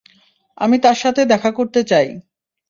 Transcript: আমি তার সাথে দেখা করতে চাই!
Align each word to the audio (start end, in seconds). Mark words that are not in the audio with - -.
আমি 0.57 0.77
তার 0.79 0.97
সাথে 1.03 1.21
দেখা 1.31 1.51
করতে 1.51 1.79
চাই! 1.83 2.07